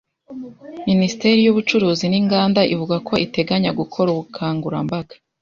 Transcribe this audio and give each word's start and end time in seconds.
Minisiteri 0.89 1.39
y’ubucuruzi 1.45 2.05
n’inganda 2.07 2.61
ivuga 2.73 2.95
ko 3.07 3.13
iteganya 3.25 3.71
gukora 3.79 4.07
ubukangurambaga 4.11 5.13